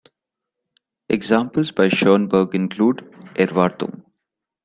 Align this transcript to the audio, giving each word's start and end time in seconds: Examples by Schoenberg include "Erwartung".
Examples 1.09 1.71
by 1.71 1.87
Schoenberg 1.89 2.55
include 2.55 3.03
"Erwartung". 3.35 4.01